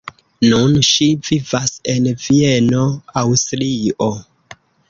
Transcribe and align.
Nun 0.51 0.71
ŝi 0.87 1.09
vivas 1.27 1.75
en 1.95 2.09
Vieno, 2.25 2.89
Aŭstrio. 3.23 4.13